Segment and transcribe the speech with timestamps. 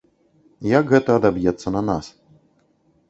[0.79, 2.05] Як гэта адаб'ецца на нас.